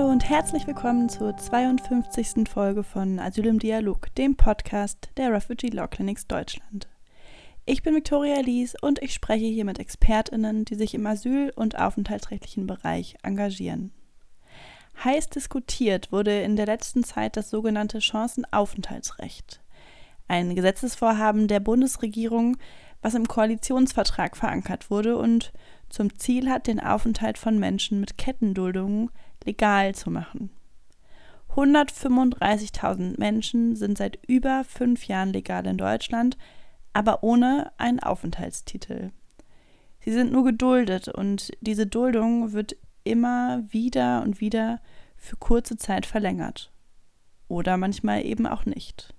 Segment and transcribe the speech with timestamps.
[0.00, 2.48] Hallo und herzlich willkommen zur 52.
[2.48, 6.88] Folge von Asyl im Dialog, dem Podcast der Refugee Law Clinics Deutschland.
[7.66, 11.78] Ich bin Viktoria Lies und ich spreche hier mit ExpertInnen, die sich im asyl- und
[11.78, 13.92] aufenthaltsrechtlichen Bereich engagieren.
[15.04, 19.60] Heiß diskutiert wurde in der letzten Zeit das sogenannte Chancenaufenthaltsrecht.
[20.28, 22.56] Ein Gesetzesvorhaben der Bundesregierung,
[23.02, 25.52] was im Koalitionsvertrag verankert wurde und
[25.90, 29.10] zum Ziel hat, den Aufenthalt von Menschen mit Kettenduldungen
[29.44, 30.50] legal zu machen.
[31.54, 36.38] 135.000 Menschen sind seit über fünf Jahren legal in Deutschland,
[36.92, 39.10] aber ohne einen Aufenthaltstitel.
[40.00, 44.80] Sie sind nur geduldet und diese Duldung wird immer wieder und wieder
[45.16, 46.72] für kurze Zeit verlängert.
[47.48, 49.14] Oder manchmal eben auch nicht.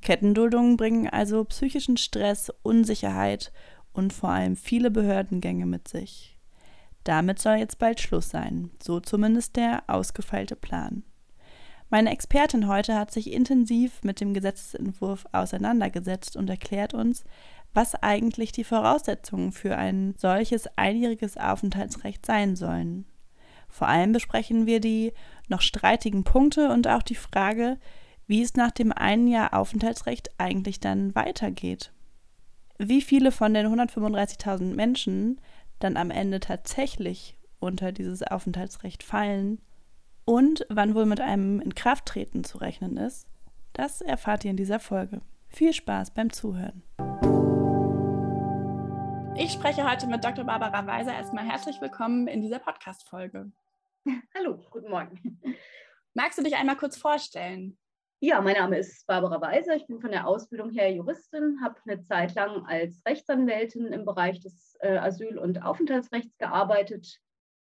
[0.00, 3.52] Kettenduldungen bringen also psychischen Stress, Unsicherheit
[3.92, 6.37] und vor allem viele Behördengänge mit sich.
[7.08, 11.04] Damit soll jetzt bald Schluss sein, so zumindest der ausgefeilte Plan.
[11.88, 17.24] Meine Expertin heute hat sich intensiv mit dem Gesetzentwurf auseinandergesetzt und erklärt uns,
[17.72, 23.06] was eigentlich die Voraussetzungen für ein solches einjähriges Aufenthaltsrecht sein sollen.
[23.70, 25.14] Vor allem besprechen wir die
[25.48, 27.78] noch streitigen Punkte und auch die Frage,
[28.26, 31.90] wie es nach dem einen Jahr Aufenthaltsrecht eigentlich dann weitergeht.
[32.78, 35.40] Wie viele von den 135.000 Menschen
[35.78, 39.60] dann am Ende tatsächlich unter dieses Aufenthaltsrecht fallen
[40.24, 43.26] und wann wohl mit einem Inkrafttreten zu rechnen ist,
[43.72, 45.20] das erfahrt ihr in dieser Folge.
[45.48, 46.82] Viel Spaß beim Zuhören.
[49.36, 50.44] Ich spreche heute mit Dr.
[50.44, 51.14] Barbara Weiser.
[51.14, 53.50] Erstmal herzlich willkommen in dieser Podcast-Folge.
[54.36, 55.40] Hallo, guten Morgen.
[56.12, 57.78] Magst du dich einmal kurz vorstellen?
[58.20, 59.76] Ja, mein Name ist Barbara Weiser.
[59.76, 64.40] Ich bin von der Ausbildung her Juristin, habe eine Zeit lang als Rechtsanwältin im Bereich
[64.40, 67.20] des Asyl- und Aufenthaltsrechts gearbeitet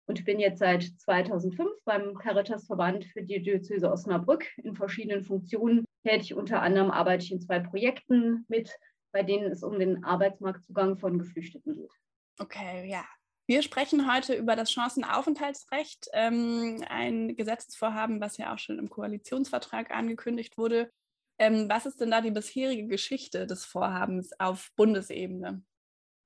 [0.07, 6.35] und bin jetzt seit 2005 beim Caritas-Verband für die Diözese Osnabrück in verschiedenen Funktionen tätig.
[6.35, 8.71] Unter anderem arbeite ich in zwei Projekten mit,
[9.11, 11.91] bei denen es um den Arbeitsmarktzugang von Geflüchteten geht.
[12.39, 13.05] Okay, ja.
[13.47, 19.91] Wir sprechen heute über das Chancenaufenthaltsrecht, ähm, ein Gesetzesvorhaben, was ja auch schon im Koalitionsvertrag
[19.91, 20.89] angekündigt wurde.
[21.37, 25.63] Ähm, was ist denn da die bisherige Geschichte des Vorhabens auf Bundesebene?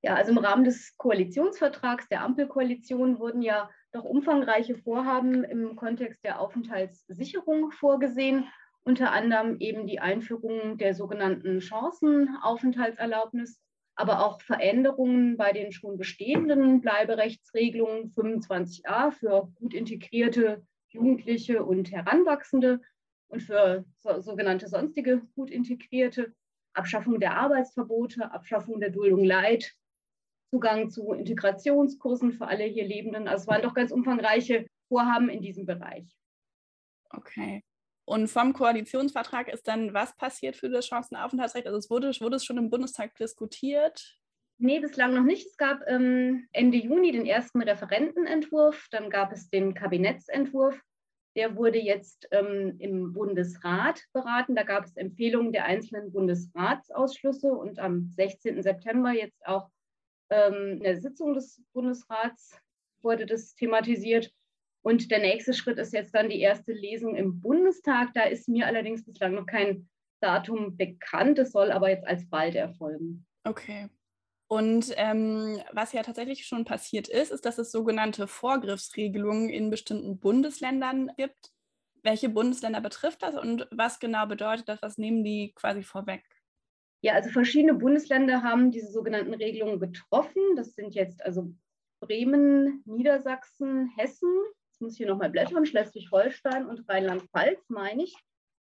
[0.01, 6.23] Ja, also im Rahmen des Koalitionsvertrags der Ampelkoalition wurden ja doch umfangreiche Vorhaben im Kontext
[6.23, 8.47] der Aufenthaltssicherung vorgesehen,
[8.83, 13.61] unter anderem eben die Einführung der sogenannten Chancenaufenthaltserlaubnis
[13.99, 22.79] aber auch Veränderungen bei den schon bestehenden Bleiberechtsregelungen 25a für gut integrierte Jugendliche und Heranwachsende
[23.27, 26.33] und für so, sogenannte sonstige gut integrierte,
[26.73, 29.73] Abschaffung der Arbeitsverbote, Abschaffung der Duldung Leid,
[30.51, 33.27] Zugang zu Integrationskursen für alle hier Lebenden.
[33.27, 36.17] Also es waren doch ganz umfangreiche Vorhaben in diesem Bereich.
[37.11, 37.63] Okay.
[38.05, 41.67] Und vom Koalitionsvertrag ist dann was passiert für das Chancenaufenthaltsrecht?
[41.67, 44.19] Also es wurde, wurde es schon im Bundestag diskutiert?
[44.57, 45.45] Nee, bislang noch nicht.
[45.45, 50.77] Es gab ähm, Ende Juni den ersten Referentenentwurf, dann gab es den Kabinettsentwurf.
[51.35, 54.55] Der wurde jetzt ähm, im Bundesrat beraten.
[54.55, 58.61] Da gab es Empfehlungen der einzelnen Bundesratsausschüsse und am 16.
[58.63, 59.69] September jetzt auch
[60.29, 62.59] in der Sitzung des Bundesrats
[63.01, 64.31] wurde das thematisiert.
[64.81, 68.13] Und der nächste Schritt ist jetzt dann die erste Lesung im Bundestag.
[68.13, 69.89] Da ist mir allerdings bislang noch kein
[70.21, 71.39] Datum bekannt.
[71.39, 73.25] Es soll aber jetzt alsbald erfolgen.
[73.43, 73.89] Okay.
[74.47, 80.17] Und ähm, was ja tatsächlich schon passiert ist, ist, dass es sogenannte Vorgriffsregelungen in bestimmten
[80.19, 81.51] Bundesländern gibt.
[82.01, 84.81] Welche Bundesländer betrifft das und was genau bedeutet das?
[84.81, 86.23] Was nehmen die quasi vorweg?
[87.01, 90.41] Ja, also verschiedene Bundesländer haben diese sogenannten Regelungen getroffen.
[90.55, 91.53] Das sind jetzt also
[92.01, 94.29] Bremen, Niedersachsen, Hessen,
[94.67, 98.15] jetzt muss ich hier nochmal blättern, Schleswig-Holstein und Rheinland-Pfalz, meine ich.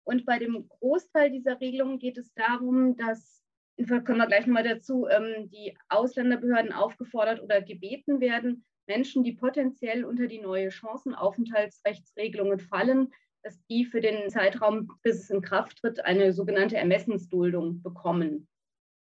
[0.05, 3.43] Und bei dem Großteil dieser Regelungen geht es darum, dass,
[3.77, 10.05] kommen wir gleich nochmal dazu, ähm, die Ausländerbehörden aufgefordert oder gebeten werden, Menschen, die potenziell
[10.05, 13.13] unter die neue Chancenaufenthaltsrechtsregelungen fallen,
[13.43, 18.49] dass die für den Zeitraum, bis es in Kraft tritt, eine sogenannte Ermessensduldung bekommen.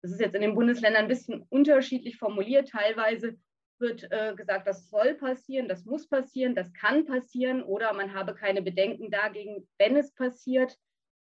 [0.01, 2.69] Das ist jetzt in den Bundesländern ein bisschen unterschiedlich formuliert.
[2.69, 3.37] Teilweise
[3.79, 8.33] wird äh, gesagt, das soll passieren, das muss passieren, das kann passieren oder man habe
[8.33, 10.77] keine Bedenken dagegen, wenn es passiert.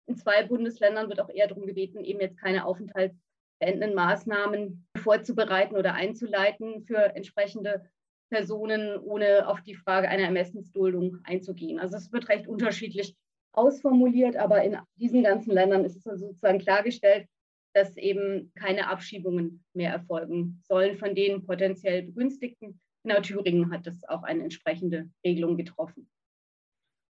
[0.07, 5.94] In zwei Bundesländern wird auch eher darum gebeten, eben jetzt keine aufenthaltsbeendenden Maßnahmen vorzubereiten oder
[5.94, 7.89] einzuleiten für entsprechende
[8.33, 11.80] Personen, ohne auf die Frage einer Ermessensduldung einzugehen.
[11.80, 13.15] Also es wird recht unterschiedlich
[13.51, 17.27] ausformuliert, aber in diesen ganzen Ländern ist es sozusagen klargestellt,
[17.75, 22.81] dass eben keine Abschiebungen mehr erfolgen sollen von den potenziell Begünstigten.
[23.03, 26.09] Genau, Thüringen hat das auch eine entsprechende Regelung getroffen.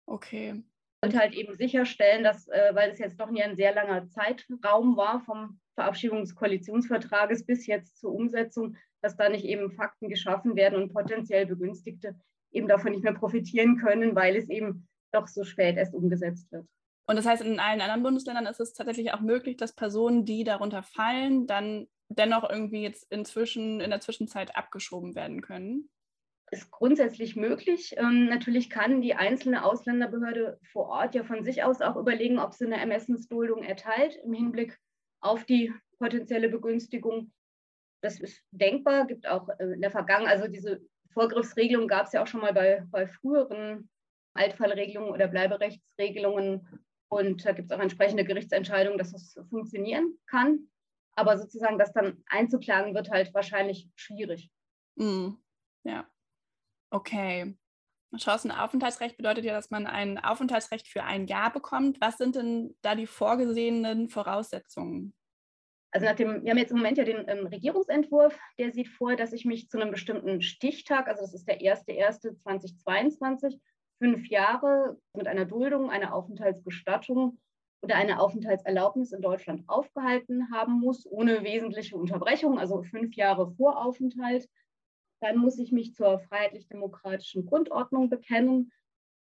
[0.05, 0.63] Okay.
[1.03, 4.95] Und halt eben sicherstellen, dass, äh, weil es jetzt doch nie ein sehr langer Zeitraum
[4.95, 10.55] war vom Verabschiedung des Koalitionsvertrages bis jetzt zur Umsetzung, dass da nicht eben Fakten geschaffen
[10.55, 12.15] werden und potenziell Begünstigte
[12.51, 16.65] eben davon nicht mehr profitieren können, weil es eben doch so spät erst umgesetzt wird.
[17.07, 20.43] Und das heißt, in allen anderen Bundesländern ist es tatsächlich auch möglich, dass Personen, die
[20.43, 25.89] darunter fallen, dann dennoch irgendwie jetzt inzwischen in der Zwischenzeit abgeschoben werden können?
[26.51, 27.95] Ist grundsätzlich möglich.
[27.97, 32.53] Ähm, natürlich kann die einzelne Ausländerbehörde vor Ort ja von sich aus auch überlegen, ob
[32.53, 34.77] sie eine Ermessensduldung erteilt im Hinblick
[35.21, 37.31] auf die potenzielle Begünstigung.
[38.01, 40.81] Das ist denkbar, gibt auch äh, in der Vergangenheit, also diese
[41.13, 43.89] Vorgriffsregelung gab es ja auch schon mal bei, bei früheren
[44.33, 46.67] Altfallregelungen oder Bleiberechtsregelungen.
[47.09, 50.69] Und da gibt es auch entsprechende Gerichtsentscheidungen, dass es funktionieren kann.
[51.15, 54.51] Aber sozusagen das dann einzuklagen, wird halt wahrscheinlich schwierig.
[54.95, 55.31] Mm,
[55.83, 56.07] ja.
[56.91, 57.57] Okay.
[58.15, 61.99] Chancenaufenthaltsrecht bedeutet ja, dass man ein Aufenthaltsrecht für ein Jahr bekommt.
[62.01, 65.13] Was sind denn da die vorgesehenen Voraussetzungen?
[65.91, 69.15] Also nach dem, wir haben jetzt im Moment ja den ähm, Regierungsentwurf, der sieht vor,
[69.15, 73.59] dass ich mich zu einem bestimmten Stichtag, also das ist der 1.1.2022,
[73.97, 77.39] fünf Jahre mit einer Duldung, einer Aufenthaltsgestattung
[77.81, 83.83] oder einer Aufenthaltserlaubnis in Deutschland aufgehalten haben muss, ohne wesentliche Unterbrechung, also fünf Jahre vor
[83.83, 84.47] Aufenthalt.
[85.21, 88.71] Dann muss ich mich zur freiheitlich-demokratischen Grundordnung bekennen,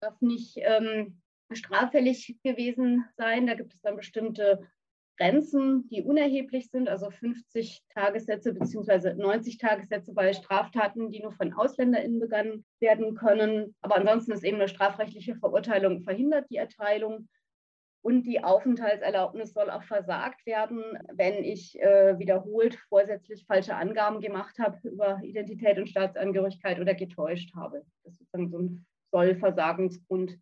[0.02, 1.22] darf nicht ähm,
[1.52, 3.48] straffällig gewesen sein.
[3.48, 4.68] Da gibt es dann bestimmte
[5.18, 9.16] Grenzen, die unerheblich sind, also 50 Tagessätze bzw.
[9.16, 13.76] 90 Tagessätze bei Straftaten, die nur von AusländerInnen begangen werden können.
[13.82, 17.28] Aber ansonsten ist eben eine strafrechtliche Verurteilung verhindert die Erteilung.
[18.04, 24.60] Und die Aufenthaltserlaubnis soll auch versagt werden, wenn ich äh, wiederholt vorsätzlich falsche Angaben gemacht
[24.60, 27.84] habe über Identität und Staatsangehörigkeit oder getäuscht habe.
[28.04, 30.38] Das ist dann so ein Sollversagensgrund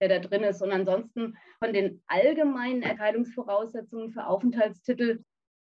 [0.00, 0.62] der da drin ist.
[0.62, 5.24] Und ansonsten von den allgemeinen Erteilungsvoraussetzungen für Aufenthaltstitel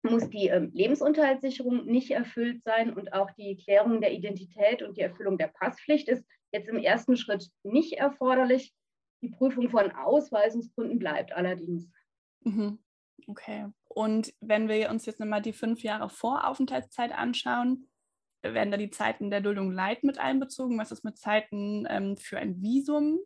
[0.03, 5.01] muss die ähm, Lebensunterhaltssicherung nicht erfüllt sein und auch die Klärung der Identität und die
[5.01, 8.73] Erfüllung der Passpflicht ist jetzt im ersten Schritt nicht erforderlich.
[9.21, 11.89] Die Prüfung von Ausweisungsgründen bleibt allerdings.
[12.41, 12.79] Mhm.
[13.27, 13.67] Okay.
[13.85, 17.87] Und wenn wir uns jetzt nochmal die fünf Jahre vor Aufenthaltszeit anschauen,
[18.41, 20.77] werden da die Zeiten der Duldung Leid mit einbezogen?
[20.77, 23.19] Was ist mit Zeiten ähm, für ein Visum?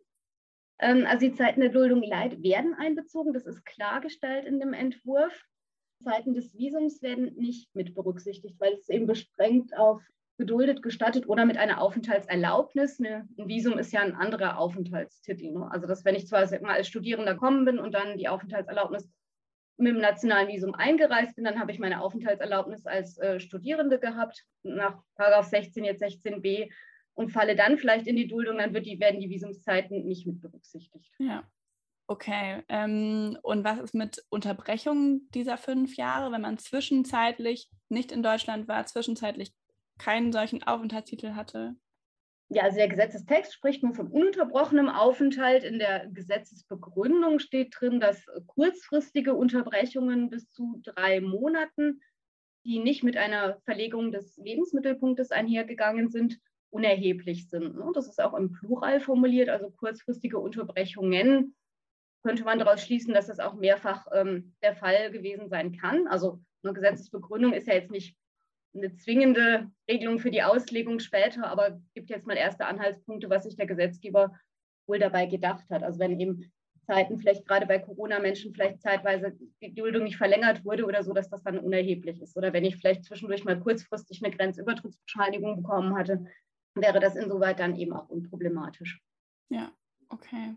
[0.80, 5.44] Ähm, also die Zeiten der Duldung Leid werden einbezogen, das ist klargestellt in dem Entwurf.
[6.02, 10.00] Zeiten des Visums werden nicht mit berücksichtigt, weil es eben beschränkt auf
[10.38, 13.00] geduldet, gestattet oder mit einer Aufenthaltserlaubnis.
[13.00, 15.50] ein Visum ist ja ein anderer Aufenthaltstitel.
[15.50, 15.68] Ne?
[15.70, 19.10] Also, dass wenn ich zwar mal als Studierender kommen bin und dann die Aufenthaltserlaubnis
[19.76, 24.44] mit dem nationalen Visum eingereist bin, dann habe ich meine Aufenthaltserlaubnis als äh, Studierende gehabt.
[24.62, 26.70] Nach 16 jetzt 16b
[27.18, 31.10] und falle dann vielleicht in die Duldung, dann die, werden die Visumszeiten nicht mit berücksichtigt.
[31.18, 31.42] Ja.
[32.06, 32.62] Okay.
[32.68, 38.68] Ähm, und was ist mit Unterbrechung dieser fünf Jahre, wenn man zwischenzeitlich nicht in Deutschland
[38.68, 39.52] war, zwischenzeitlich
[39.98, 41.74] keinen solchen Aufenthaltstitel hatte?
[42.50, 45.64] Ja, also der Gesetzestext spricht nur von ununterbrochenem Aufenthalt.
[45.64, 52.00] In der Gesetzesbegründung steht drin, dass kurzfristige Unterbrechungen bis zu drei Monaten,
[52.64, 56.38] die nicht mit einer Verlegung des Lebensmittelpunktes einhergegangen sind,
[56.70, 57.76] unerheblich sind.
[57.76, 57.90] Ne?
[57.94, 61.54] Das ist auch im Plural formuliert, also kurzfristige Unterbrechungen
[62.22, 66.06] könnte man daraus schließen, dass das auch mehrfach ähm, der Fall gewesen sein kann.
[66.08, 68.16] Also eine Gesetzesbegründung ist ja jetzt nicht
[68.74, 73.56] eine zwingende Regelung für die Auslegung später, aber gibt jetzt mal erste Anhaltspunkte, was sich
[73.56, 74.34] der Gesetzgeber
[74.86, 75.82] wohl dabei gedacht hat.
[75.82, 76.52] Also wenn eben
[76.86, 81.28] Zeiten vielleicht gerade bei Corona-Menschen vielleicht zeitweise die Duldung nicht verlängert wurde oder so, dass
[81.28, 82.36] das dann unerheblich ist.
[82.36, 86.24] Oder wenn ich vielleicht zwischendurch mal kurzfristig eine Grenzübertrittsbescheinigung bekommen hatte,
[86.80, 89.00] wäre das insoweit dann eben auch unproblematisch.
[89.48, 89.72] Ja,
[90.08, 90.56] okay.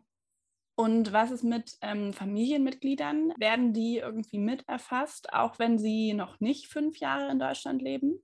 [0.75, 3.33] Und was ist mit ähm, Familienmitgliedern?
[3.37, 8.23] Werden die irgendwie mit erfasst, auch wenn sie noch nicht fünf Jahre in Deutschland leben?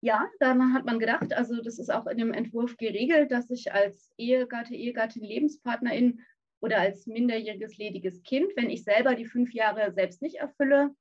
[0.00, 3.72] Ja, dann hat man gedacht, also das ist auch in dem Entwurf geregelt, dass ich
[3.72, 6.20] als Ehegatte, Ehegattin, Lebenspartnerin
[6.60, 10.94] oder als minderjähriges lediges Kind, wenn ich selber die fünf Jahre selbst nicht erfülle,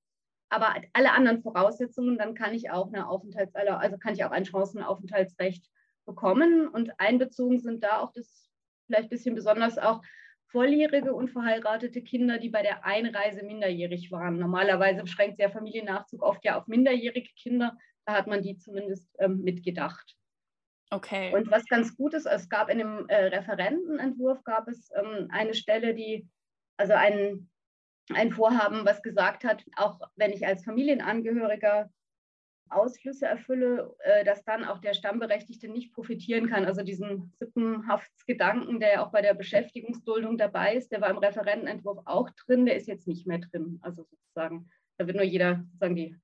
[0.50, 4.46] aber alle anderen Voraussetzungen, dann kann ich auch eine Aufenthaltserlaubnis, also kann ich auch ein
[4.46, 5.70] Chancenaufenthaltsrecht
[6.06, 6.68] bekommen.
[6.68, 8.50] Und einbezogen sind da auch das
[8.88, 10.02] vielleicht ein bisschen besonders auch
[10.48, 14.40] volljährige und verheiratete Kinder, die bei der Einreise minderjährig waren.
[14.40, 17.78] Normalerweise beschränkt der Familiennachzug oft ja auf minderjährige Kinder.
[18.06, 20.16] Da hat man die zumindest ähm, mitgedacht.
[20.92, 21.34] Okay.
[21.34, 25.56] Und was ganz gut ist, es gab in dem äh, Referentenentwurf gab es ähm, eine
[25.56, 26.28] Stelle, die,
[26.78, 27.50] also ein,
[28.14, 31.90] ein Vorhaben, was gesagt hat, auch wenn ich als Familienangehöriger
[32.70, 36.66] Ausschlüsse erfülle, äh, dass dann auch der Stammberechtigte nicht profitieren kann.
[36.66, 42.00] Also diesen Sippenhaftsgedanken, der ja auch bei der Beschäftigungsduldung dabei ist, der war im Referentenentwurf
[42.06, 43.80] auch drin, der ist jetzt nicht mehr drin.
[43.82, 46.16] Also sozusagen, da wird nur jeder sozusagen die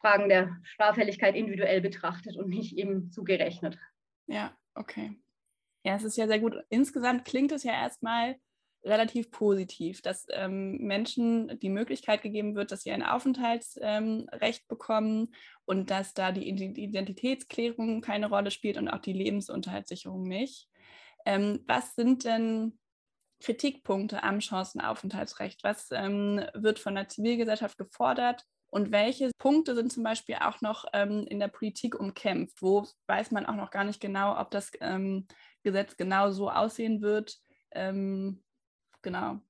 [0.00, 3.78] Fragen der Straffälligkeit individuell betrachtet und nicht eben zugerechnet.
[4.26, 5.16] Ja, okay.
[5.84, 6.56] Ja, es ist ja sehr gut.
[6.68, 8.36] Insgesamt klingt es ja erstmal
[8.84, 15.34] relativ positiv, dass ähm, Menschen die Möglichkeit gegeben wird, dass sie ein Aufenthaltsrecht ähm, bekommen
[15.64, 20.68] und dass da die Identitätsklärung keine Rolle spielt und auch die Lebensunterhaltssicherung nicht.
[21.24, 22.78] Ähm, was sind denn
[23.40, 25.62] Kritikpunkte am Chancenaufenthaltsrecht?
[25.62, 28.44] Was ähm, wird von der Zivilgesellschaft gefordert?
[28.70, 32.62] Und welche Punkte sind zum Beispiel auch noch ähm, in der Politik umkämpft?
[32.62, 35.26] Wo weiß man auch noch gar nicht genau, ob das ähm,
[35.62, 37.36] Gesetz genau so aussehen wird?
[39.02, 39.40] Genau.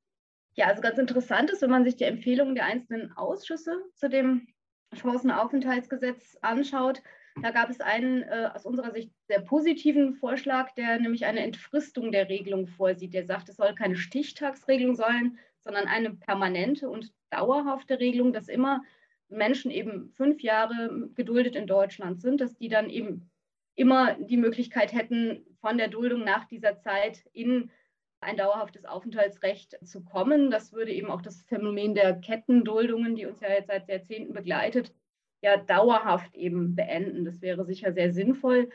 [0.54, 4.49] Ja, also ganz interessant ist, wenn man sich die Empfehlungen der einzelnen Ausschüsse zu dem
[4.94, 7.02] Chancenaufenthaltsgesetz anschaut.
[7.40, 12.12] Da gab es einen äh, aus unserer Sicht sehr positiven Vorschlag, der nämlich eine Entfristung
[12.12, 13.14] der Regelung vorsieht.
[13.14, 18.82] Der sagt, es soll keine Stichtagsregelung sein, sondern eine permanente und dauerhafte Regelung, dass immer
[19.28, 23.30] Menschen eben fünf Jahre geduldet in Deutschland sind, dass die dann eben
[23.75, 27.71] immer die Möglichkeit hätten, von der Duldung nach dieser Zeit in
[28.23, 30.50] ein dauerhaftes Aufenthaltsrecht zu kommen.
[30.50, 34.95] Das würde eben auch das Phänomen der Kettenduldungen, die uns ja jetzt seit Jahrzehnten begleitet,
[35.43, 37.25] ja dauerhaft eben beenden.
[37.25, 38.71] Das wäre sicher sehr sinnvoll.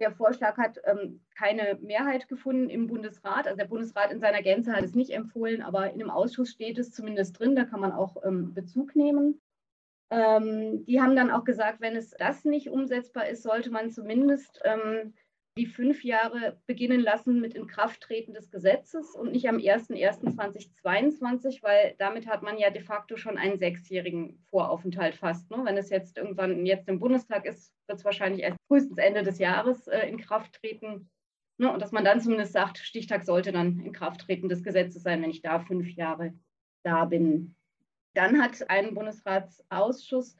[0.00, 3.46] Der Vorschlag hat ähm, keine Mehrheit gefunden im Bundesrat.
[3.46, 6.78] Also der Bundesrat in seiner Gänze hat es nicht empfohlen, aber in dem Ausschuss steht
[6.78, 7.56] es zumindest drin.
[7.56, 9.40] Da kann man auch ähm, Bezug nehmen.
[10.10, 14.60] Ähm, die haben dann auch gesagt, wenn es das nicht umsetzbar ist, sollte man zumindest
[14.64, 15.14] ähm,
[15.56, 22.26] die fünf Jahre beginnen lassen mit Inkrafttreten des Gesetzes und nicht am 01.01.2022, weil damit
[22.26, 25.50] hat man ja de facto schon einen sechsjährigen Voraufenthalt fast.
[25.50, 25.58] Ne?
[25.64, 29.38] Wenn es jetzt irgendwann jetzt im Bundestag ist, wird es wahrscheinlich erst frühestens Ende des
[29.38, 31.10] Jahres äh, in Kraft treten.
[31.56, 31.72] Ne?
[31.72, 35.22] Und dass man dann zumindest sagt, Stichtag sollte dann in Kraft treten des Gesetzes sein,
[35.22, 36.34] wenn ich da fünf Jahre
[36.84, 37.56] da bin.
[38.14, 40.36] Dann hat ein Bundesratsausschuss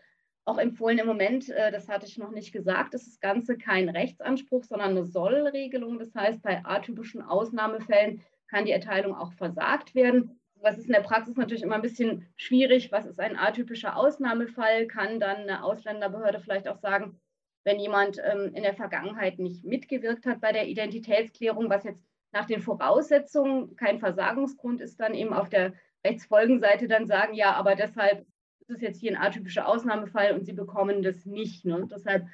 [0.49, 3.89] auch empfohlen im Moment, äh, das hatte ich noch nicht gesagt, ist das Ganze kein
[3.89, 5.99] Rechtsanspruch, sondern eine Sollregelung.
[5.99, 10.41] Das heißt, bei atypischen Ausnahmefällen kann die Erteilung auch versagt werden.
[10.61, 12.91] Was ist in der Praxis natürlich immer ein bisschen schwierig.
[12.91, 14.87] Was ist ein atypischer Ausnahmefall?
[14.87, 17.21] Kann dann eine Ausländerbehörde vielleicht auch sagen,
[17.65, 22.47] wenn jemand ähm, in der Vergangenheit nicht mitgewirkt hat bei der Identitätsklärung, was jetzt nach
[22.47, 25.75] den Voraussetzungen kein Versagungsgrund ist, dann eben auf der
[26.05, 28.25] Rechtsfolgenseite dann sagen, ja, aber deshalb
[28.69, 31.65] ist jetzt hier ein atypischer Ausnahmefall und sie bekommen das nicht.
[31.65, 31.89] Ne?
[31.91, 32.27] Deshalb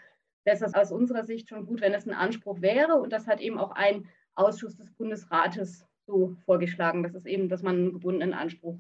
[0.45, 2.97] wäre es aus unserer Sicht schon gut, wenn es ein Anspruch wäre.
[2.97, 7.63] Und das hat eben auch ein Ausschuss des Bundesrates so vorgeschlagen, dass es eben, dass
[7.63, 8.79] man einen gebundenen Anspruch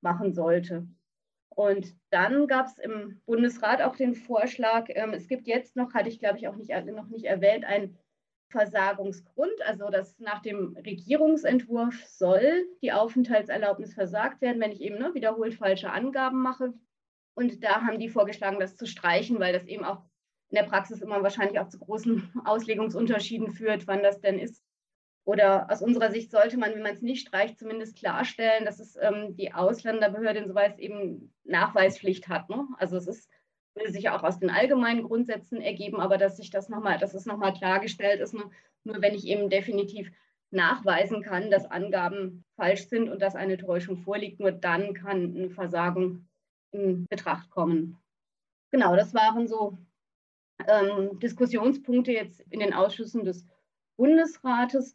[0.00, 0.86] machen sollte.
[1.54, 6.08] Und dann gab es im Bundesrat auch den Vorschlag, ähm, es gibt jetzt noch, hatte
[6.08, 7.98] ich glaube ich auch nicht, noch nicht erwähnt, ein
[8.48, 15.14] Versagungsgrund, also dass nach dem Regierungsentwurf soll die Aufenthaltserlaubnis versagt werden, wenn ich eben ne,
[15.14, 16.72] wiederholt falsche Angaben mache.
[17.34, 20.02] Und da haben die vorgeschlagen, das zu streichen, weil das eben auch
[20.50, 24.62] in der Praxis immer wahrscheinlich auch zu großen Auslegungsunterschieden führt, wann das denn ist.
[25.24, 28.96] Oder aus unserer Sicht sollte man, wenn man es nicht streicht, zumindest klarstellen, dass es
[29.00, 32.50] ähm, die Ausländerbehörde insoweit eben Nachweispflicht hat.
[32.50, 32.66] Ne?
[32.78, 33.30] Also es ist,
[33.74, 37.24] würde sich auch aus den allgemeinen Grundsätzen ergeben, aber dass sich das nochmal, dass es
[37.24, 38.42] nochmal klargestellt ist, ne?
[38.84, 40.10] nur wenn ich eben definitiv
[40.50, 45.50] nachweisen kann, dass Angaben falsch sind und dass eine Täuschung vorliegt, nur dann kann eine
[45.50, 46.28] Versagung
[46.72, 47.98] in Betracht kommen.
[48.70, 49.78] Genau, das waren so
[50.66, 53.46] ähm, Diskussionspunkte jetzt in den Ausschüssen des
[53.96, 54.94] Bundesrates.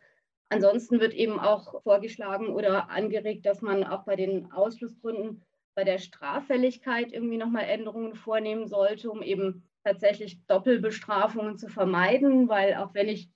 [0.50, 5.44] Ansonsten wird eben auch vorgeschlagen oder angeregt, dass man auch bei den Ausschlussgründen
[5.76, 12.76] bei der Straffälligkeit irgendwie nochmal Änderungen vornehmen sollte, um eben tatsächlich Doppelbestrafungen zu vermeiden, weil
[12.76, 13.30] auch wenn ich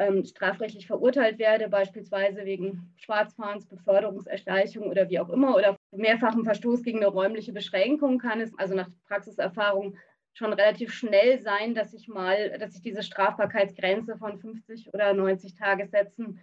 [0.00, 6.82] ähm, strafrechtlich verurteilt werde, beispielsweise wegen Schwarzfahrens, Beförderungserschleichung oder wie auch immer, oder mehrfachen Verstoß
[6.82, 9.98] gegen eine räumliche Beschränkung, kann es also nach Praxiserfahrung
[10.32, 15.54] schon relativ schnell sein, dass ich mal, dass ich diese Strafbarkeitsgrenze von 50 oder 90
[15.54, 16.40] Tagessätzen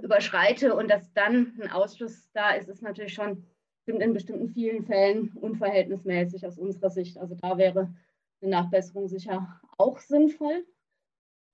[0.00, 3.46] überschreite und dass dann ein Ausschluss da ist, ist natürlich schon
[3.86, 7.16] in bestimmten vielen Fällen unverhältnismäßig aus unserer Sicht.
[7.16, 7.94] Also da wäre
[8.42, 10.66] eine Nachbesserung sicher auch sinnvoll.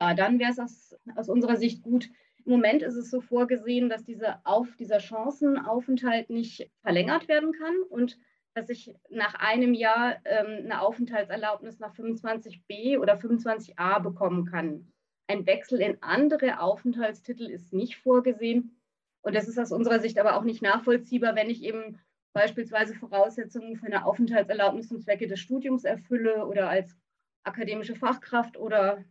[0.01, 2.09] Ja, dann wäre es aus, aus unserer Sicht gut.
[2.45, 7.75] Im Moment ist es so vorgesehen, dass diese auf, dieser Chancenaufenthalt nicht verlängert werden kann
[7.91, 8.19] und
[8.55, 14.93] dass ich nach einem Jahr ähm, eine Aufenthaltserlaubnis nach 25b oder 25a bekommen kann.
[15.27, 18.81] Ein Wechsel in andere Aufenthaltstitel ist nicht vorgesehen.
[19.21, 21.99] Und das ist aus unserer Sicht aber auch nicht nachvollziehbar, wenn ich eben
[22.33, 26.97] beispielsweise Voraussetzungen für eine Aufenthaltserlaubnis zum Zwecke des Studiums erfülle oder als
[27.43, 29.05] akademische Fachkraft oder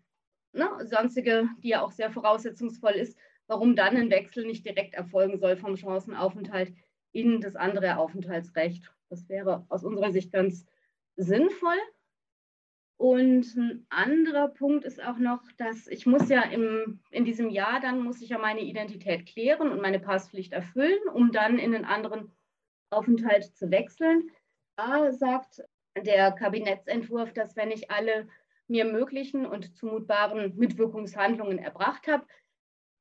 [0.53, 5.37] ne, sonstige, die ja auch sehr voraussetzungsvoll ist, warum dann ein Wechsel nicht direkt erfolgen
[5.37, 6.73] soll vom Chancenaufenthalt
[7.11, 8.91] in das andere Aufenthaltsrecht.
[9.09, 10.65] Das wäre aus unserer Sicht ganz
[11.15, 11.77] sinnvoll.
[12.97, 17.79] Und ein anderer Punkt ist auch noch, dass ich muss ja im, in diesem Jahr,
[17.79, 21.85] dann muss ich ja meine Identität klären und meine Passpflicht erfüllen, um dann in einen
[21.85, 22.31] anderen
[22.89, 24.31] Aufenthalt zu wechseln.
[24.77, 25.63] Da sagt
[25.95, 28.27] der Kabinettsentwurf, dass wenn ich alle
[28.67, 32.25] mir möglichen und zumutbaren Mitwirkungshandlungen erbracht habe,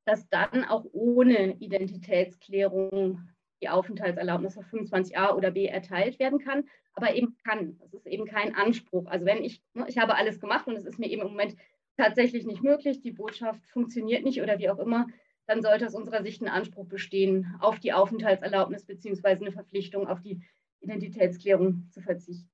[0.05, 3.27] dass dann auch ohne Identitätsklärung
[3.61, 7.79] die Aufenthaltserlaubnis auf 25a oder b erteilt werden kann, aber eben kann.
[7.83, 9.07] Es ist eben kein Anspruch.
[9.07, 11.55] Also wenn ich, ne, ich habe alles gemacht und es ist mir eben im Moment
[11.97, 15.07] tatsächlich nicht möglich, die Botschaft funktioniert nicht oder wie auch immer,
[15.47, 20.21] dann sollte aus unserer Sicht ein Anspruch bestehen auf die Aufenthaltserlaubnis beziehungsweise eine Verpflichtung auf
[20.21, 20.41] die
[20.81, 22.49] Identitätsklärung zu verzichten.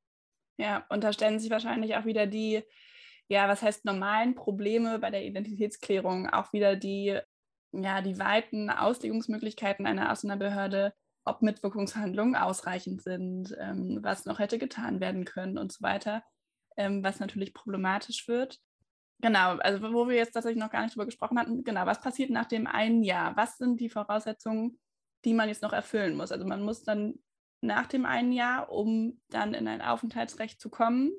[0.58, 2.64] Ja, und da stellen sich wahrscheinlich auch wieder die,
[3.30, 7.20] ja, was heißt normalen Probleme bei der Identitätsklärung, auch wieder die
[7.74, 10.94] ja, die weiten Auslegungsmöglichkeiten einer Ausländerbehörde,
[11.26, 16.24] ob Mitwirkungshandlungen ausreichend sind, ähm, was noch hätte getan werden können und so weiter,
[16.78, 18.60] ähm, was natürlich problematisch wird.
[19.22, 22.30] Genau, also wo wir jetzt tatsächlich noch gar nicht drüber gesprochen hatten, genau, was passiert
[22.30, 23.36] nach dem einen Jahr?
[23.38, 24.80] Was sind die Voraussetzungen,
[25.24, 26.32] die man jetzt noch erfüllen muss?
[26.32, 27.16] Also man muss dann
[27.62, 31.12] nach dem einen Jahr, um dann in ein Aufenthaltsrecht zu kommen?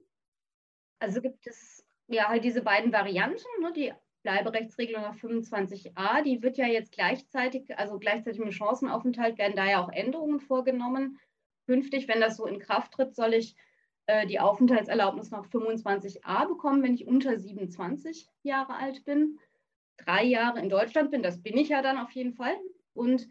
[1.01, 3.93] Also gibt es ja halt diese beiden Varianten, ne, die
[4.23, 9.85] Bleiberechtsregelung nach 25a, die wird ja jetzt gleichzeitig, also gleichzeitig mit Chancenaufenthalt werden da ja
[9.85, 11.19] auch Änderungen vorgenommen.
[11.67, 13.55] Künftig, wenn das so in Kraft tritt, soll ich
[14.07, 19.39] äh, die Aufenthaltserlaubnis nach 25a bekommen, wenn ich unter 27 Jahre alt bin,
[19.99, 22.57] drei Jahre in Deutschland bin, das bin ich ja dann auf jeden Fall,
[22.95, 23.29] und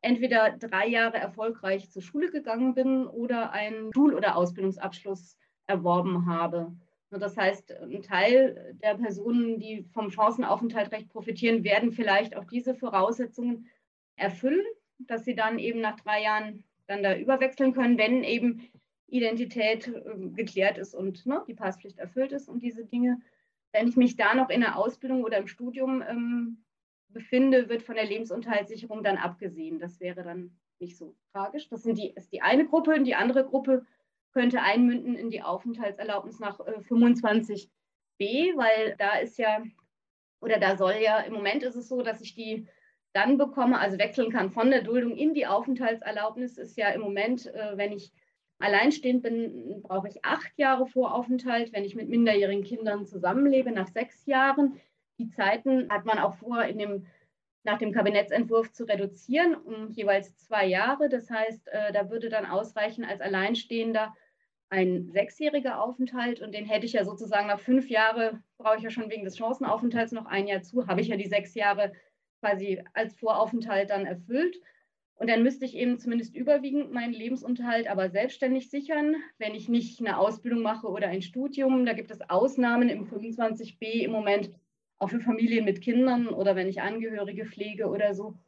[0.00, 5.36] entweder drei Jahre erfolgreich zur Schule gegangen bin oder einen Schul- oder Ausbildungsabschluss
[5.66, 6.72] erworben habe.
[7.18, 13.66] Das heißt, ein Teil der Personen, die vom Chancenaufenthaltrecht profitieren, werden vielleicht auch diese Voraussetzungen
[14.16, 14.64] erfüllen,
[14.98, 18.68] dass sie dann eben nach drei Jahren dann da überwechseln können, wenn eben
[19.08, 23.20] Identität äh, geklärt ist und ne, die Passpflicht erfüllt ist und diese Dinge.
[23.72, 26.64] Wenn ich mich da noch in der Ausbildung oder im Studium ähm,
[27.08, 29.78] befinde, wird von der Lebensunterhaltssicherung dann abgesehen.
[29.78, 31.68] Das wäre dann nicht so tragisch.
[31.68, 33.86] Das sind die, ist die eine Gruppe und die andere Gruppe
[34.32, 37.68] könnte einmünden in die Aufenthaltserlaubnis nach äh, 25b,
[38.56, 39.62] weil da ist ja,
[40.40, 42.66] oder da soll ja, im Moment ist es so, dass ich die
[43.12, 47.46] dann bekomme, also wechseln kann von der Duldung in die Aufenthaltserlaubnis, ist ja im Moment,
[47.46, 48.12] äh, wenn ich
[48.62, 51.72] alleinstehend bin, brauche ich acht Jahre Voraufenthalt.
[51.72, 54.80] Wenn ich mit minderjährigen Kindern zusammenlebe, nach sechs Jahren.
[55.18, 57.06] Die Zeiten hat man auch vor, in dem,
[57.64, 61.08] nach dem Kabinettsentwurf zu reduzieren um jeweils zwei Jahre.
[61.08, 64.14] Das heißt, äh, da würde dann ausreichen als Alleinstehender
[64.72, 68.88] ein sechsjähriger Aufenthalt und den hätte ich ja sozusagen nach fünf Jahren, brauche ich ja
[68.88, 71.92] schon wegen des Chancenaufenthalts noch ein Jahr zu, habe ich ja die sechs Jahre
[72.40, 74.58] quasi als Voraufenthalt dann erfüllt.
[75.16, 80.00] Und dann müsste ich eben zumindest überwiegend meinen Lebensunterhalt aber selbstständig sichern, wenn ich nicht
[80.00, 81.84] eine Ausbildung mache oder ein Studium.
[81.84, 84.50] Da gibt es Ausnahmen im 25b im Moment
[84.98, 88.38] auch für Familien mit Kindern oder wenn ich Angehörige pflege oder so.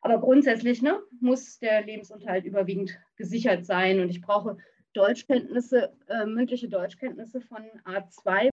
[0.00, 4.58] Aber grundsätzlich ne, muss der Lebensunterhalt überwiegend gesichert sein und ich brauche
[4.96, 8.48] Deutschkenntnisse, äh, mündliche Deutschkenntnisse von A2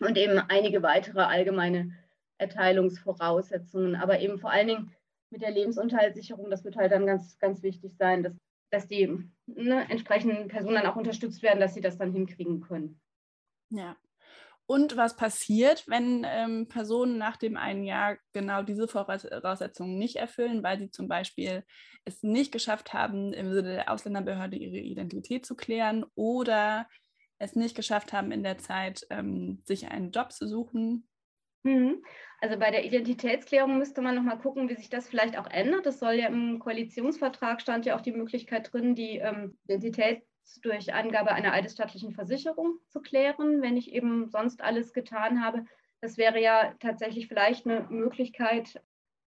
[0.00, 1.92] und eben einige weitere allgemeine
[2.38, 3.96] Erteilungsvoraussetzungen.
[3.96, 4.92] Aber eben vor allen Dingen
[5.30, 8.34] mit der Lebensunterhaltssicherung, das wird halt dann ganz, ganz wichtig sein, dass,
[8.70, 13.00] dass die ne, entsprechenden Personen dann auch unterstützt werden, dass sie das dann hinkriegen können.
[13.70, 13.96] Ja,
[14.66, 20.62] und was passiert, wenn ähm, Personen nach dem einen Jahr genau diese Voraussetzungen nicht erfüllen,
[20.62, 21.64] weil sie zum Beispiel
[22.04, 26.88] es nicht geschafft haben, im Sinne der Ausländerbehörde ihre Identität zu klären oder
[27.38, 31.08] es nicht geschafft haben, in der Zeit ähm, sich einen Job zu suchen?
[31.62, 32.02] Mhm.
[32.40, 35.86] Also bei der Identitätsklärung müsste man nochmal gucken, wie sich das vielleicht auch ändert.
[35.86, 40.22] Das soll ja im Koalitionsvertrag stand ja auch die Möglichkeit drin, die ähm, Identität
[40.62, 45.64] durch Angabe einer eidesstattlichen Versicherung zu klären, wenn ich eben sonst alles getan habe.
[46.00, 48.80] Das wäre ja tatsächlich vielleicht eine Möglichkeit,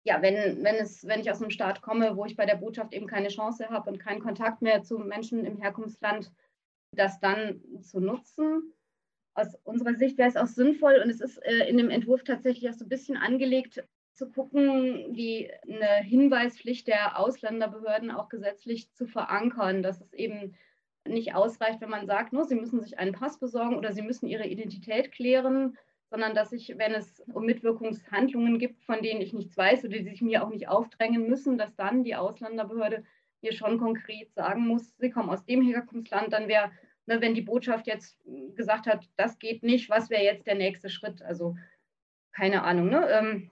[0.03, 2.93] ja, wenn, wenn, es, wenn ich aus einem Staat komme, wo ich bei der Botschaft
[2.93, 6.31] eben keine Chance habe und keinen Kontakt mehr zu Menschen im Herkunftsland,
[6.91, 8.73] das dann zu nutzen.
[9.33, 12.69] Aus unserer Sicht wäre es auch sinnvoll und es ist äh, in dem Entwurf tatsächlich
[12.69, 19.05] auch so ein bisschen angelegt, zu gucken, die eine Hinweispflicht der Ausländerbehörden auch gesetzlich zu
[19.05, 20.55] verankern, dass es eben
[21.09, 24.27] nicht ausreicht, wenn man sagt, nur, sie müssen sich einen Pass besorgen oder sie müssen
[24.27, 25.77] ihre Identität klären,
[26.09, 30.03] sondern dass ich, wenn es um Mitwirkungshandlungen gibt, von denen ich nichts weiß oder die
[30.03, 33.03] sich mir auch nicht aufdrängen müssen, dass dann die Ausländerbehörde
[33.41, 36.71] mir schon konkret sagen muss, sie kommen aus dem Herkunftsland, dann wäre
[37.07, 38.19] ne, wenn die Botschaft jetzt
[38.55, 41.21] gesagt hat, das geht nicht, was wäre jetzt der nächste Schritt?
[41.23, 41.55] Also
[42.31, 43.09] keine Ahnung, ne?
[43.09, 43.49] Ähm,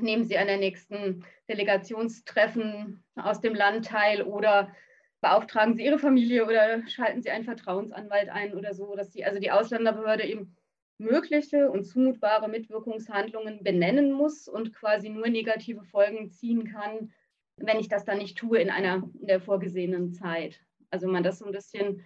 [0.00, 4.74] nehmen Sie an der nächsten Delegationstreffen aus dem Land teil oder
[5.20, 9.40] beauftragen Sie Ihre Familie oder schalten Sie einen Vertrauensanwalt ein oder so, dass die, also
[9.40, 10.56] die Ausländerbehörde eben
[10.98, 17.12] mögliche und zumutbare Mitwirkungshandlungen benennen muss und quasi nur negative Folgen ziehen kann,
[17.56, 20.60] wenn ich das dann nicht tue in einer in der vorgesehenen Zeit.
[20.90, 22.04] Also wenn man das so ein bisschen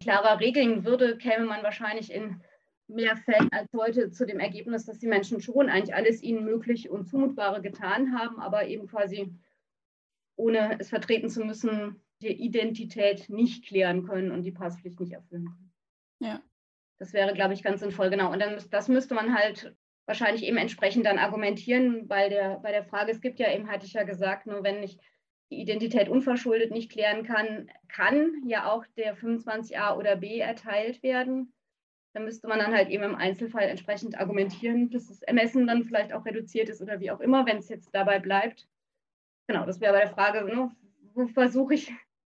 [0.00, 2.40] klarer regeln würde, käme man wahrscheinlich in
[2.88, 6.88] mehr Fällen als heute zu dem Ergebnis, dass die Menschen schon eigentlich alles ihnen möglich
[6.88, 9.30] und zumutbare getan haben, aber eben quasi
[10.38, 15.46] ohne es vertreten zu müssen, die Identität nicht klären können und die Passpflicht nicht erfüllen
[15.46, 15.72] können.
[16.20, 16.42] Ja.
[16.98, 18.32] Das wäre, glaube ich, ganz sinnvoll, genau.
[18.32, 19.74] Und dann das müsste man halt
[20.06, 23.86] wahrscheinlich eben entsprechend dann argumentieren, weil der, bei der Frage, es gibt ja eben, hatte
[23.86, 24.98] ich ja gesagt, nur wenn ich
[25.50, 31.52] die Identität unverschuldet nicht klären kann, kann ja auch der 25a oder b erteilt werden.
[32.14, 36.12] Da müsste man dann halt eben im Einzelfall entsprechend argumentieren, dass das Ermessen dann vielleicht
[36.12, 38.66] auch reduziert ist oder wie auch immer, wenn es jetzt dabei bleibt.
[39.48, 40.70] Genau, das wäre bei der Frage, ne,
[41.14, 41.92] wo versuche ich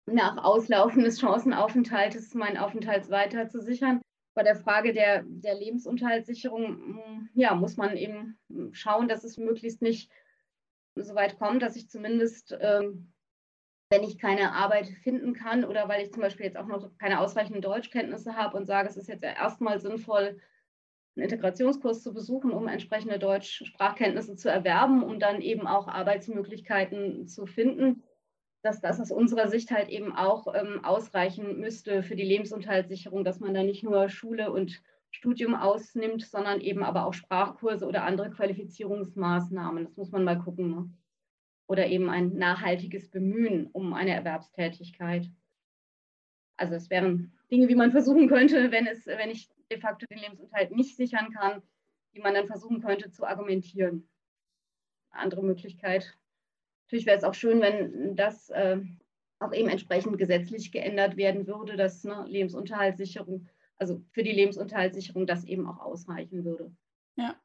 [0.05, 4.01] nach Auslaufen des Chancenaufenthaltes meinen Aufenthalt weiter zu sichern.
[4.33, 8.39] Bei der Frage der, der Lebensunterhaltssicherung ja, muss man eben
[8.71, 10.09] schauen, dass es möglichst nicht
[10.95, 13.11] so weit kommt, dass ich zumindest ähm,
[13.91, 17.19] wenn ich keine Arbeit finden kann oder weil ich zum Beispiel jetzt auch noch keine
[17.19, 20.39] ausreichenden Deutschkenntnisse habe und sage, es ist jetzt erstmal sinnvoll,
[21.15, 27.45] einen Integrationskurs zu besuchen, um entsprechende Deutschsprachkenntnisse zu erwerben und dann eben auch Arbeitsmöglichkeiten zu
[27.45, 28.03] finden,
[28.63, 33.39] dass das aus unserer Sicht halt eben auch ähm, ausreichen müsste für die Lebensunterhaltssicherung, dass
[33.39, 38.29] man da nicht nur Schule und Studium ausnimmt, sondern eben aber auch Sprachkurse oder andere
[38.29, 39.83] Qualifizierungsmaßnahmen.
[39.85, 40.69] Das muss man mal gucken.
[40.69, 40.89] Ne?
[41.71, 45.31] oder eben ein nachhaltiges Bemühen um eine Erwerbstätigkeit.
[46.57, 50.19] Also es wären Dinge, wie man versuchen könnte, wenn, es, wenn ich de facto den
[50.19, 51.63] Lebensunterhalt nicht sichern kann,
[52.11, 54.09] wie man dann versuchen könnte zu argumentieren.
[55.11, 56.17] Eine andere Möglichkeit.
[56.85, 58.81] Natürlich wäre es auch schön, wenn das äh,
[59.39, 65.45] auch eben entsprechend gesetzlich geändert werden würde, dass ne, Lebensunterhaltssicherung, also für die Lebensunterhaltssicherung das
[65.45, 66.75] eben auch ausreichen würde.
[67.15, 67.35] Ja.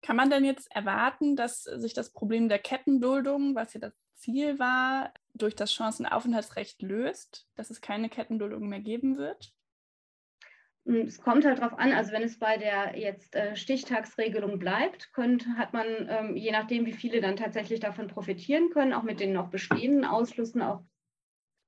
[0.00, 4.58] Kann man denn jetzt erwarten, dass sich das Problem der Kettenduldung, was ja das Ziel
[4.58, 9.54] war, durch das Chancenaufenthaltsrecht löst, dass es keine Kettenduldung mehr geben wird?
[10.86, 15.12] Hm, es kommt halt darauf an, also wenn es bei der jetzt äh, Stichtagsregelung bleibt,
[15.12, 19.20] könnt, hat man, ähm, je nachdem, wie viele dann tatsächlich davon profitieren können, auch mit
[19.20, 20.84] den noch bestehenden Ausschlüssen, auch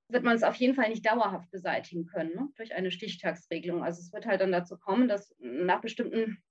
[0.09, 3.83] wird man es auf jeden Fall nicht dauerhaft beseitigen können ne, durch eine Stichtagsregelung.
[3.83, 6.43] Also es wird halt dann dazu kommen, dass nach bestimmten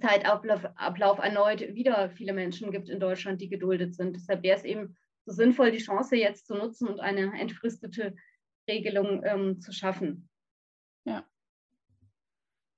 [0.00, 4.16] Zeitablauf Ablauf erneut wieder viele Menschen gibt in Deutschland, die geduldet sind.
[4.16, 8.14] Deshalb wäre es eben so sinnvoll, die Chance jetzt zu nutzen und eine entfristete
[8.68, 10.28] Regelung ähm, zu schaffen.
[11.04, 11.26] Ja.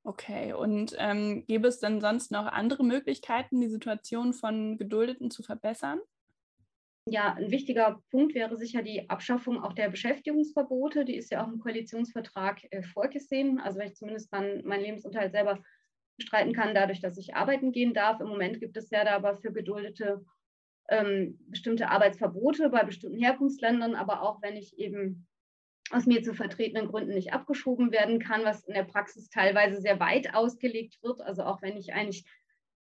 [0.07, 5.43] Okay, und ähm, gäbe es denn sonst noch andere Möglichkeiten, die Situation von Geduldeten zu
[5.43, 5.99] verbessern?
[7.09, 11.05] Ja, ein wichtiger Punkt wäre sicher die Abschaffung auch der Beschäftigungsverbote.
[11.05, 13.59] Die ist ja auch im Koalitionsvertrag äh, vorgesehen.
[13.59, 15.59] Also wenn ich zumindest dann meinen Lebensunterhalt selber
[16.17, 18.21] bestreiten kann, dadurch, dass ich arbeiten gehen darf.
[18.21, 20.25] Im Moment gibt es ja da aber für Geduldete
[20.89, 25.27] ähm, bestimmte Arbeitsverbote bei bestimmten Herkunftsländern, aber auch wenn ich eben
[25.91, 30.01] aus mir zu vertretenen Gründen nicht abgeschoben werden kann, was in der Praxis teilweise sehr
[30.01, 31.21] weit ausgelegt wird.
[31.21, 32.25] Also auch wenn ich eigentlich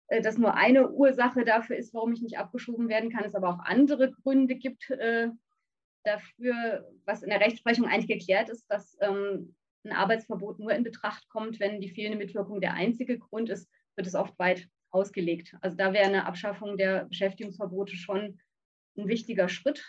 [0.08, 3.48] äh, das nur eine Ursache dafür ist, warum ich nicht abgeschoben werden kann, es aber
[3.48, 5.28] auch andere Gründe gibt äh,
[6.04, 11.28] dafür, was in der Rechtsprechung eigentlich geklärt ist, dass ähm, ein Arbeitsverbot nur in Betracht
[11.28, 15.56] kommt, wenn die fehlende Mitwirkung der einzige Grund ist, wird es oft weit ausgelegt.
[15.60, 18.40] Also da wäre eine Abschaffung der Beschäftigungsverbote schon
[18.96, 19.84] ein wichtiger Schritt.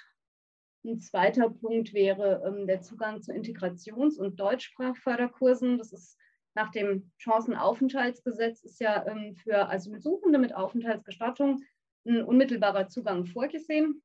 [0.84, 5.78] Ein zweiter Punkt wäre ähm, der Zugang zu Integrations- und Deutschsprachförderkursen.
[5.78, 6.18] Das ist
[6.56, 11.64] nach dem Chancenaufenthaltsgesetz ist ja ähm, für Asylsuchende mit Aufenthaltsgestattung
[12.06, 14.02] ein unmittelbarer Zugang vorgesehen.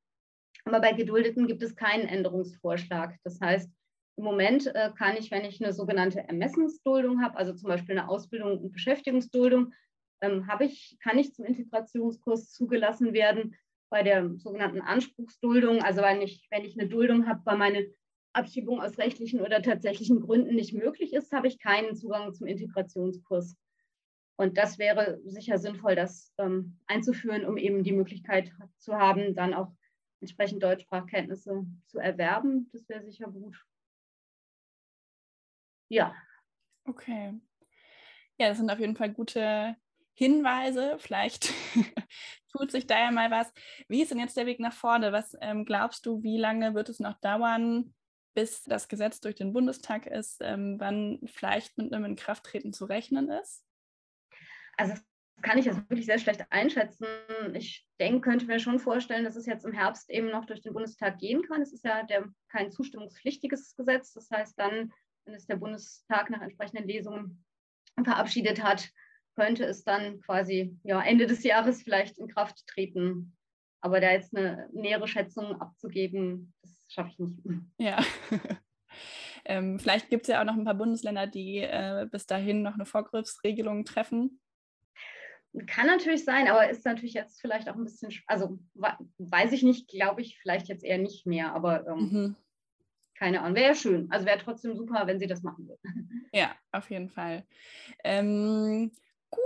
[0.65, 3.15] Aber bei Geduldeten gibt es keinen Änderungsvorschlag.
[3.23, 3.71] Das heißt,
[4.17, 8.09] im Moment äh, kann ich, wenn ich eine sogenannte Ermessensduldung habe, also zum Beispiel eine
[8.09, 9.73] Ausbildung und Beschäftigungsduldung,
[10.21, 13.55] ähm, ich, kann ich zum Integrationskurs zugelassen werden.
[13.89, 17.87] Bei der sogenannten Anspruchsduldung, also wenn ich, wenn ich eine Duldung habe, weil meine
[18.33, 23.55] Abschiebung aus rechtlichen oder tatsächlichen Gründen nicht möglich ist, habe ich keinen Zugang zum Integrationskurs.
[24.37, 29.53] Und das wäre sicher sinnvoll, das ähm, einzuführen, um eben die Möglichkeit zu haben, dann
[29.53, 29.71] auch
[30.21, 32.69] entsprechend Deutschsprachkenntnisse zu erwerben.
[32.71, 33.57] Das wäre sicher gut.
[35.89, 36.15] Ja.
[36.85, 37.33] Okay.
[38.37, 39.75] Ja, das sind auf jeden Fall gute
[40.13, 40.97] Hinweise.
[40.99, 41.53] Vielleicht
[42.57, 43.51] tut sich da ja mal was.
[43.87, 45.11] Wie ist denn jetzt der Weg nach vorne?
[45.11, 47.93] Was ähm, glaubst du, wie lange wird es noch dauern,
[48.33, 53.29] bis das Gesetz durch den Bundestag ist, ähm, wann vielleicht mit einem Inkrafttreten zu rechnen
[53.29, 53.63] ist?
[54.77, 55.03] Also das
[55.41, 57.07] kann ich jetzt wirklich sehr schlecht einschätzen.
[57.53, 60.73] Ich denke, könnte mir schon vorstellen, dass es jetzt im Herbst eben noch durch den
[60.73, 61.61] Bundestag gehen kann.
[61.61, 64.13] Es ist ja der, kein zustimmungspflichtiges Gesetz.
[64.13, 64.91] Das heißt dann,
[65.25, 67.43] wenn es der Bundestag nach entsprechenden Lesungen
[68.03, 68.91] verabschiedet hat,
[69.37, 73.37] könnte es dann quasi ja, Ende des Jahres vielleicht in Kraft treten.
[73.81, 77.39] Aber da jetzt eine nähere Schätzung abzugeben, das schaffe ich nicht.
[77.77, 78.03] Ja.
[79.45, 82.73] ähm, vielleicht gibt es ja auch noch ein paar Bundesländer, die äh, bis dahin noch
[82.73, 84.41] eine Vorgriffsregelung treffen.
[85.67, 88.57] Kann natürlich sein, aber ist natürlich jetzt vielleicht auch ein bisschen, also
[89.19, 92.35] weiß ich nicht, glaube ich vielleicht jetzt eher nicht mehr, aber ähm, mhm.
[93.15, 93.55] keine Ahnung.
[93.55, 94.09] Wäre schön.
[94.09, 96.29] Also wäre trotzdem super, wenn sie das machen würden.
[96.33, 97.45] Ja, auf jeden Fall.
[98.03, 98.91] Ähm,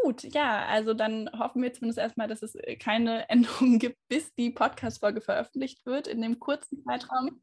[0.04, 4.34] gut, ja, also dann hoffen wir zumindest erstmal, dass es äh, keine Änderungen gibt, bis
[4.36, 7.41] die Podcast-Folge veröffentlicht wird in dem kurzen Zeitraum.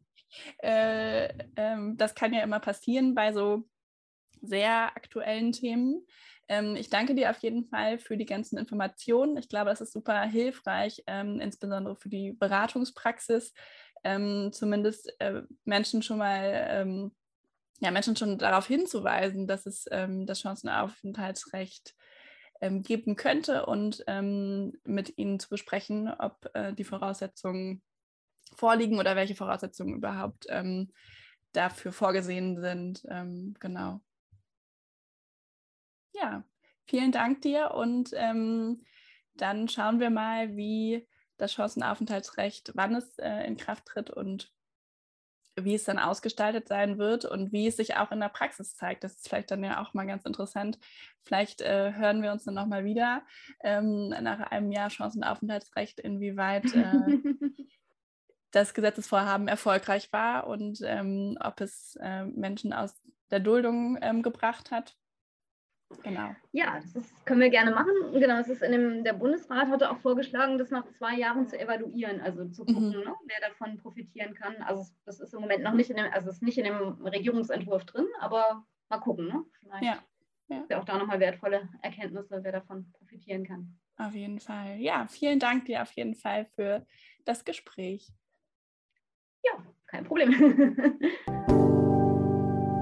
[0.59, 3.65] Äh, ähm, das kann ja immer passieren bei so
[4.43, 6.07] sehr aktuellen Themen.
[6.49, 9.37] Ähm, ich danke dir auf jeden Fall für die ganzen Informationen.
[9.37, 13.53] Ich glaube, das ist super hilfreich, ähm, insbesondere für die Beratungspraxis,
[14.05, 17.15] ähm, zumindest äh, Menschen schon mal, ähm,
[17.81, 21.95] ja, Menschen schon darauf hinzuweisen, dass es ähm, das Chancenaufenthaltsrecht
[22.61, 24.05] ähm, geben könnte und
[24.85, 27.83] mit ihnen zu besprechen, ob äh, die Voraussetzungen
[28.55, 30.47] vorliegen oder welche Voraussetzungen überhaupt
[31.53, 33.03] dafür vorgesehen sind.
[33.61, 34.01] genau
[36.21, 36.45] ja,
[36.87, 38.85] vielen Dank dir und ähm,
[39.35, 44.53] dann schauen wir mal, wie das Chancenaufenthaltsrecht, wann es äh, in Kraft tritt und
[45.65, 49.05] wie es dann ausgestaltet sein wird und wie es sich auch in der Praxis zeigt.
[49.05, 50.79] Das ist vielleicht dann ja auch mal ganz interessant.
[51.25, 53.23] Vielleicht äh, hören wir uns dann nochmal wieder
[53.63, 56.93] ähm, nach einem Jahr Chancenaufenthaltsrecht, inwieweit äh,
[58.51, 62.95] das Gesetzesvorhaben erfolgreich war und ähm, ob es äh, Menschen aus
[63.31, 64.97] der Duldung ähm, gebracht hat.
[66.03, 66.35] Genau.
[66.53, 67.93] Ja, das ist, können wir gerne machen.
[68.13, 71.59] Genau, es ist in dem, der Bundesrat hatte auch vorgeschlagen, das nach zwei Jahren zu
[71.59, 73.05] evaluieren, also zu gucken, mhm.
[73.05, 74.57] ne, wer davon profitieren kann.
[74.63, 77.85] Also das ist im Moment noch nicht in dem, also ist nicht in dem Regierungsentwurf
[77.87, 79.45] drin, aber mal gucken, ne?
[79.61, 79.99] Vielleicht ja.
[80.49, 80.65] ja.
[80.69, 83.79] ja auch da nochmal wertvolle Erkenntnisse, wer davon profitieren kann.
[83.97, 84.77] Auf jeden Fall.
[84.79, 86.87] Ja, vielen Dank dir auf jeden Fall für
[87.25, 88.13] das Gespräch.
[89.43, 91.49] Ja, kein Problem.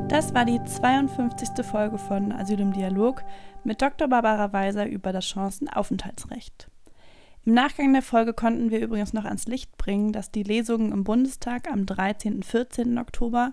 [0.08, 1.66] Das war die 52.
[1.66, 3.24] Folge von Asyl im Dialog
[3.64, 4.06] mit Dr.
[4.06, 6.70] Barbara Weiser über das Chancenaufenthaltsrecht.
[7.44, 11.02] Im Nachgang der Folge konnten wir übrigens noch ans Licht bringen, dass die Lesungen im
[11.02, 12.36] Bundestag am 13.
[12.36, 12.98] und 14.
[12.98, 13.52] Oktober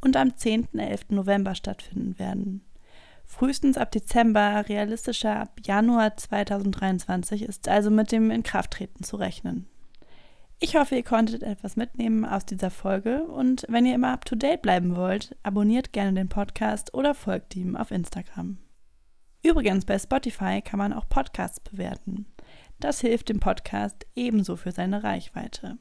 [0.00, 0.68] und am 10.
[0.72, 1.10] und 11.
[1.10, 2.64] November stattfinden werden.
[3.24, 9.68] Frühestens ab Dezember, realistischer ab Januar 2023 ist also mit dem Inkrafttreten zu rechnen.
[10.64, 14.94] Ich hoffe, ihr konntet etwas mitnehmen aus dieser Folge und wenn ihr immer up-to-date bleiben
[14.94, 18.58] wollt, abonniert gerne den Podcast oder folgt ihm auf Instagram.
[19.42, 22.26] Übrigens, bei Spotify kann man auch Podcasts bewerten.
[22.78, 25.78] Das hilft dem Podcast ebenso für seine Reichweite.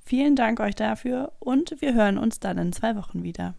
[0.00, 3.54] Vielen Dank euch dafür und wir hören uns dann in zwei Wochen wieder.